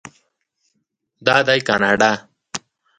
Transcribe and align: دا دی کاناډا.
دا 1.25 1.35
دی 1.47 1.59
کاناډا. 1.67 2.11